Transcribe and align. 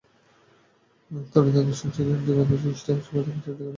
তড়িৎ 1.31 1.55
আধান 1.55 1.75
সঞ্চয়ের 1.81 2.07
জন্য 2.07 2.21
দুই 2.21 2.35
পাত 2.39 2.49
বিশিষ্ট 2.53 2.85
ধারক 2.87 3.03
সর্বাধিক 3.05 3.35
প্রচলিত। 3.37 3.61